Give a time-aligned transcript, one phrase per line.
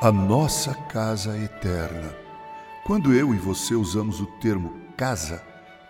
[0.00, 2.14] a nossa casa eterna.
[2.84, 5.42] Quando eu e você usamos o termo casa,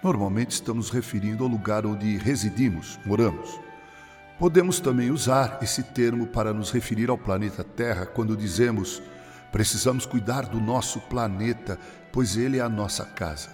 [0.03, 3.61] normalmente estamos referindo ao lugar onde residimos, moramos.
[4.39, 9.03] Podemos também usar esse termo para nos referir ao planeta Terra quando dizemos
[9.53, 11.79] precisamos cuidar do nosso planeta,
[12.11, 13.51] pois ele é a nossa casa.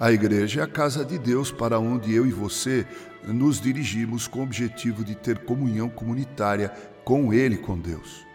[0.00, 2.86] A igreja é a casa de Deus para onde eu e você
[3.24, 6.70] nos dirigimos com o objetivo de ter comunhão comunitária
[7.04, 8.26] com Ele, com Deus.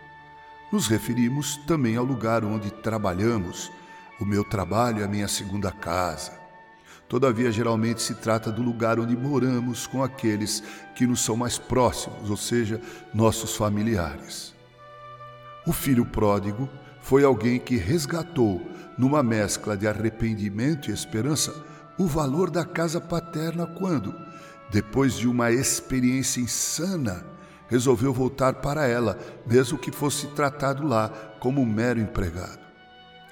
[0.72, 3.70] Nos referimos também ao lugar onde trabalhamos.
[4.20, 6.32] O meu trabalho é a minha segunda casa.
[7.10, 10.64] Todavia, geralmente se trata do lugar onde moramos com aqueles
[10.96, 12.80] que nos são mais próximos, ou seja,
[13.14, 14.54] nossos familiares.
[15.68, 16.70] O filho pródigo
[17.02, 18.66] foi alguém que resgatou,
[18.98, 21.54] numa mescla de arrependimento e esperança,
[21.98, 24.16] o valor da casa paterna quando,
[24.72, 27.26] depois de uma experiência insana,
[27.72, 31.08] resolveu voltar para ela, mesmo que fosse tratado lá
[31.40, 32.60] como um mero empregado.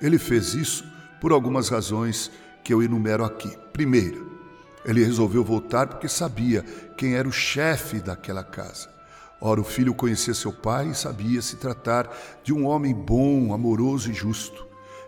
[0.01, 0.85] Ele fez isso
[1.19, 2.31] por algumas razões
[2.63, 3.53] que eu enumero aqui.
[3.73, 4.17] Primeira,
[4.85, 6.63] ele resolveu voltar porque sabia
[6.95, 8.87] quem era o chefe daquela casa.
[9.41, 12.09] Ora, o filho conhecia seu pai e sabia se tratar
[12.41, 14.65] de um homem bom, amoroso e justo.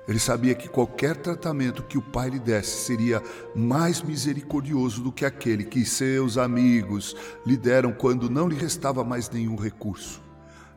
[0.07, 3.21] Ele sabia que qualquer tratamento que o pai lhe desse seria
[3.55, 9.29] mais misericordioso do que aquele que seus amigos lhe deram quando não lhe restava mais
[9.29, 10.21] nenhum recurso.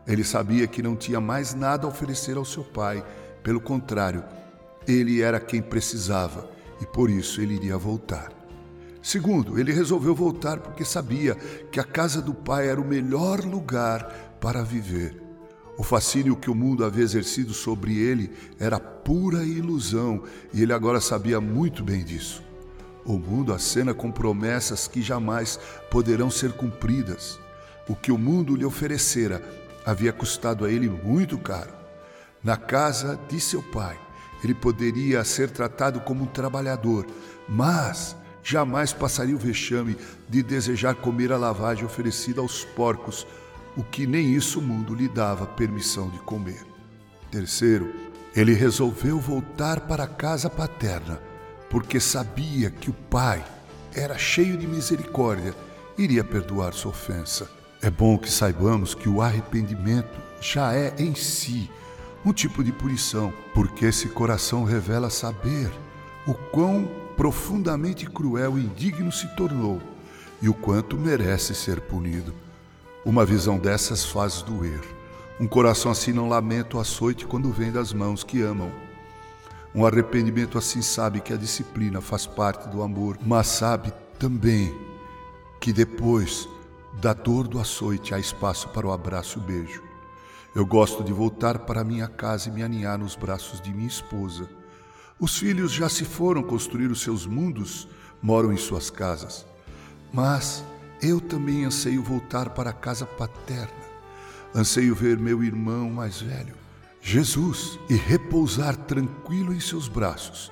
[0.06, 3.04] Ele sabia que não tinha mais nada a oferecer ao seu pai,
[3.42, 4.22] pelo contrário,
[4.86, 6.48] ele era quem precisava
[6.80, 8.30] e por isso ele iria voltar.
[9.02, 11.34] Segundo, ele resolveu voltar porque sabia
[11.70, 15.23] que a casa do pai era o melhor lugar para viver.
[15.76, 21.00] O fascínio que o mundo havia exercido sobre ele era pura ilusão e ele agora
[21.00, 22.42] sabia muito bem disso.
[23.04, 25.58] O mundo acena com promessas que jamais
[25.90, 27.38] poderão ser cumpridas.
[27.88, 29.42] O que o mundo lhe oferecera
[29.84, 31.72] havia custado a ele muito caro.
[32.42, 33.98] Na casa de seu pai,
[34.42, 37.06] ele poderia ser tratado como um trabalhador,
[37.48, 39.96] mas jamais passaria o vexame
[40.28, 43.26] de desejar comer a lavagem oferecida aos porcos,
[43.76, 46.64] o que nem isso o mundo lhe dava permissão de comer.
[47.30, 47.92] Terceiro,
[48.34, 51.20] ele resolveu voltar para a casa paterna,
[51.70, 53.44] porque sabia que o pai
[53.94, 55.54] era cheio de misericórdia,
[55.96, 57.48] iria perdoar sua ofensa.
[57.80, 61.70] É bom que saibamos que o arrependimento já é em si
[62.24, 65.70] um tipo de punição, porque esse coração revela saber
[66.26, 69.80] o quão profundamente cruel e indigno se tornou
[70.40, 72.34] e o quanto merece ser punido.
[73.04, 74.80] Uma visão dessas faz doer.
[75.38, 78.72] Um coração assim não lamenta o açoite quando vem das mãos que amam.
[79.74, 84.74] Um arrependimento assim sabe que a disciplina faz parte do amor, mas sabe também
[85.60, 86.48] que depois
[87.00, 89.82] da dor do açoite há espaço para o abraço e o beijo.
[90.54, 94.48] Eu gosto de voltar para minha casa e me aninhar nos braços de minha esposa
[95.18, 97.86] os filhos já se foram construir os seus mundos,
[98.20, 99.46] moram em suas casas.
[100.12, 100.64] Mas
[101.04, 103.84] eu também anseio voltar para a casa paterna.
[104.54, 106.54] Anseio ver meu irmão mais velho,
[107.00, 110.50] Jesus, e repousar tranquilo em seus braços,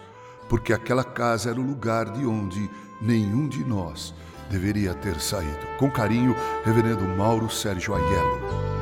[0.48, 2.68] porque aquela casa era o lugar de onde
[3.00, 4.14] nenhum de nós
[4.50, 5.66] deveria ter saído.
[5.78, 8.81] Com carinho, Reverendo Mauro Sérgio Aiello.